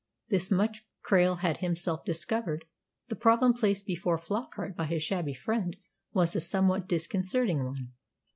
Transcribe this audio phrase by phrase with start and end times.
[0.29, 2.65] This much Krail had himself discovered.
[3.09, 5.77] The problem placed before Flockart by his shabby friend
[6.11, 7.91] was a somewhat disconcerting one.